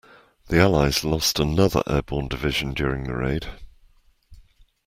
[0.47, 3.45] The allies lost another airborne division during the raid.